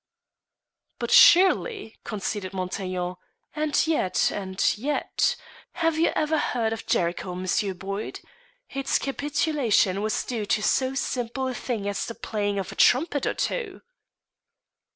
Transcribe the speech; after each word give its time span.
"But 0.97 1.11
surely," 1.11 1.95
conceded 2.03 2.53
Montaiglon, 2.53 3.17
"and 3.55 3.85
yet, 3.85 4.31
and 4.33 4.59
yet 4.75 5.35
have 5.73 5.95
you 5.99 6.07
ever 6.15 6.39
heard 6.39 6.73
of 6.73 6.87
Jericho, 6.87 7.33
M. 7.33 7.45
Boyd? 7.77 8.19
Its 8.71 8.97
capitulation 8.97 10.01
was 10.01 10.23
due 10.25 10.47
to 10.47 10.63
so 10.63 10.95
simple 10.95 11.47
a 11.49 11.53
thing 11.53 11.87
as 11.87 12.07
the 12.07 12.15
playing 12.15 12.57
of 12.57 12.71
a 12.71 12.75
trumpet 12.75 13.27
or 13.27 13.35
two." 13.35 13.83